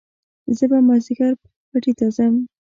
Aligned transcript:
زه 0.57 0.65
به 0.71 0.77
مازيګر 0.87 1.33
پټي 1.69 1.93
ته 1.97 2.05
ځم 2.15 2.33